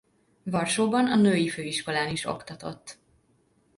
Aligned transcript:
Varsóban 0.43 1.07
a 1.07 1.15
női 1.15 1.49
főiskolán 1.49 2.09
is 2.11 2.25
oktatott. 2.25 2.99